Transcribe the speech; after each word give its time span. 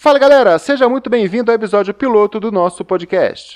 Fala 0.00 0.16
galera, 0.16 0.56
seja 0.60 0.88
muito 0.88 1.10
bem-vindo 1.10 1.50
ao 1.50 1.56
episódio 1.56 1.92
piloto 1.92 2.38
do 2.38 2.52
nosso 2.52 2.84
podcast. 2.84 3.54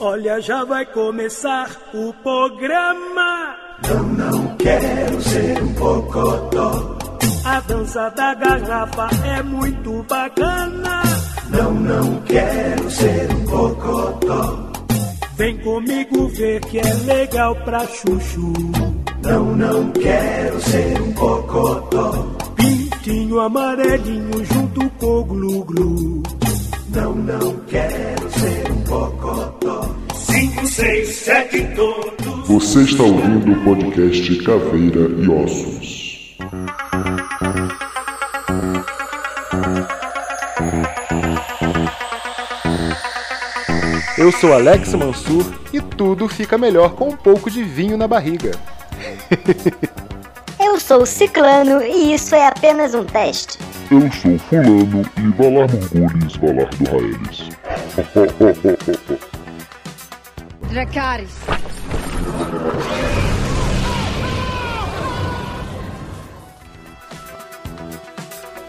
Olha, 0.00 0.40
já 0.40 0.64
vai 0.64 0.84
começar 0.86 1.70
o 1.94 2.12
programa. 2.14 3.56
Não, 3.88 4.02
não 4.02 4.56
quero 4.56 5.22
ser 5.22 5.62
um 5.62 5.74
cocotó. 5.74 6.98
A 7.44 7.60
dança 7.60 8.08
da 8.10 8.34
garrafa 8.34 9.08
é 9.24 9.42
muito 9.44 10.02
bacana. 10.02 11.02
Não, 11.48 11.72
não 11.72 12.22
quero 12.22 12.90
ser 12.90 13.30
um 13.30 13.44
cocotó. 13.46 14.72
Vem 15.36 15.56
comigo 15.58 16.26
ver 16.30 16.60
que 16.62 16.80
é 16.80 16.94
legal 17.06 17.54
pra 17.64 17.86
chuchu. 17.86 18.52
Não, 19.22 19.54
não 19.54 19.90
quero 19.92 20.60
ser 20.62 21.00
um 21.00 21.12
cocotó. 21.12 22.26
Pintinho 22.56 23.40
amarelinho 23.40 24.44
junto 24.44 24.88
com 24.98 25.06
o 25.06 25.24
glu-glu. 25.24 26.22
Não, 26.94 27.14
não 27.14 27.56
quero 27.68 28.30
ser 28.30 28.70
um 28.70 28.84
cocotó. 28.84 29.94
Cinco, 30.14 30.66
seis, 30.66 31.08
sete, 31.16 31.66
todos. 31.76 32.48
Você 32.48 32.80
está 32.80 33.02
ouvindo 33.02 33.52
o 33.52 33.64
podcast 33.64 34.36
Caveira 34.42 35.00
e 35.00 35.28
Ossos. 35.28 36.36
Eu 44.16 44.32
sou 44.32 44.52
Alex 44.52 44.94
Mansur 44.94 45.44
e 45.72 45.80
tudo 45.80 46.28
fica 46.28 46.58
melhor 46.58 46.94
com 46.94 47.08
um 47.08 47.16
pouco 47.16 47.50
de 47.50 47.62
vinho 47.62 47.96
na 47.96 48.06
barriga. 48.08 48.52
Eu 50.62 50.78
sou 50.78 51.06
ciclano 51.06 51.82
e 51.82 52.14
isso 52.14 52.34
é 52.34 52.46
apenas 52.46 52.94
um 52.94 53.04
teste. 53.04 53.58
Eu 53.90 54.02
sou 54.12 54.38
Fulano 54.38 55.02
e 55.16 55.28
Valar 55.30 55.68
Morgulis, 55.94 56.36
Valar 56.36 56.68
do 56.76 56.84
Raelis. 56.90 57.48
Dracarys. 60.70 61.30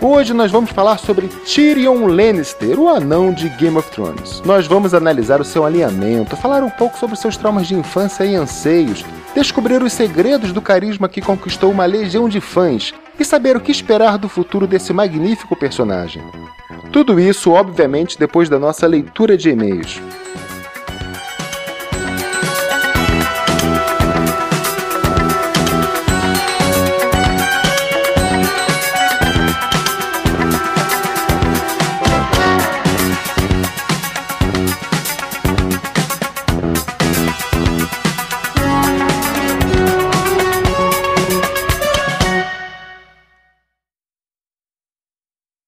Hoje 0.03 0.33
nós 0.33 0.49
vamos 0.51 0.71
falar 0.71 0.97
sobre 0.97 1.27
Tyrion 1.27 2.07
Lannister, 2.07 2.79
o 2.79 2.89
anão 2.89 3.31
de 3.31 3.47
Game 3.49 3.77
of 3.77 3.87
Thrones. 3.91 4.41
Nós 4.43 4.65
vamos 4.65 4.95
analisar 4.95 5.39
o 5.39 5.45
seu 5.45 5.63
alinhamento, 5.63 6.35
falar 6.35 6.63
um 6.63 6.71
pouco 6.71 6.97
sobre 6.97 7.15
seus 7.15 7.37
traumas 7.37 7.67
de 7.67 7.75
infância 7.75 8.25
e 8.25 8.33
anseios, 8.33 9.05
descobrir 9.35 9.83
os 9.83 9.93
segredos 9.93 10.51
do 10.51 10.59
carisma 10.59 11.07
que 11.07 11.21
conquistou 11.21 11.69
uma 11.69 11.85
legião 11.85 12.27
de 12.27 12.41
fãs 12.41 12.95
e 13.19 13.23
saber 13.23 13.55
o 13.55 13.59
que 13.61 13.71
esperar 13.71 14.17
do 14.17 14.27
futuro 14.27 14.65
desse 14.65 14.91
magnífico 14.91 15.55
personagem. 15.55 16.23
Tudo 16.91 17.19
isso, 17.19 17.51
obviamente, 17.51 18.17
depois 18.17 18.49
da 18.49 18.57
nossa 18.57 18.87
leitura 18.87 19.37
de 19.37 19.51
e-mails. 19.51 20.01